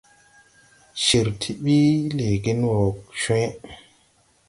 [1.05, 1.77] Cir ti ɓi
[2.17, 2.81] lɛɛgen wɔ
[3.19, 3.41] cwe.